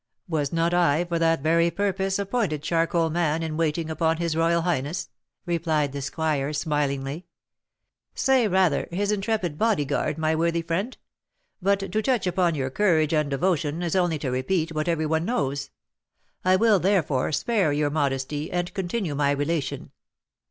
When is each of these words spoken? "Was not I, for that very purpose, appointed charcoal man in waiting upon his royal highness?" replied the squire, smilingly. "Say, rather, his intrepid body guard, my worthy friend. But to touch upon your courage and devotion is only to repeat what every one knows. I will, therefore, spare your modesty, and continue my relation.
"Was 0.27 0.51
not 0.51 0.73
I, 0.73 1.05
for 1.05 1.19
that 1.19 1.41
very 1.43 1.69
purpose, 1.69 2.17
appointed 2.17 2.63
charcoal 2.63 3.11
man 3.11 3.43
in 3.43 3.55
waiting 3.55 3.87
upon 3.91 4.17
his 4.17 4.35
royal 4.35 4.63
highness?" 4.63 5.09
replied 5.45 5.91
the 5.91 6.01
squire, 6.01 6.53
smilingly. 6.53 7.27
"Say, 8.15 8.47
rather, 8.47 8.87
his 8.91 9.11
intrepid 9.11 9.59
body 9.59 9.85
guard, 9.85 10.17
my 10.17 10.35
worthy 10.35 10.63
friend. 10.63 10.97
But 11.61 11.91
to 11.91 12.01
touch 12.01 12.25
upon 12.25 12.55
your 12.55 12.71
courage 12.71 13.13
and 13.13 13.29
devotion 13.29 13.83
is 13.83 13.95
only 13.95 14.17
to 14.17 14.31
repeat 14.31 14.73
what 14.73 14.87
every 14.87 15.05
one 15.05 15.23
knows. 15.25 15.69
I 16.43 16.55
will, 16.55 16.79
therefore, 16.79 17.31
spare 17.31 17.71
your 17.71 17.91
modesty, 17.91 18.49
and 18.51 18.73
continue 18.73 19.13
my 19.13 19.29
relation. 19.29 19.91